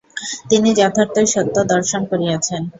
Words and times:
তিনি 0.49 0.69
যথার্থই 0.79 1.27
সত্য 1.33 1.55
দর্শন 1.73 2.01
করিয়াছেন। 2.11 2.61